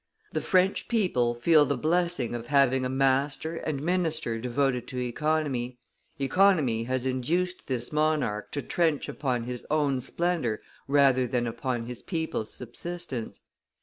[0.31, 5.77] The French people feel the blessing of having a master and minister devoted to economy;
[6.17, 12.01] economy has induced this monarch to trench upon his own splendor rather than upon his
[12.01, 13.43] people's subsistence.